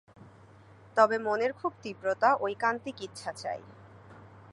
[0.97, 3.61] তবে মনের খুব তীব্রতা, ঐকান্তিক ইচ্ছা চাই।